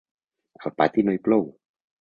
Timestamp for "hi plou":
1.19-1.47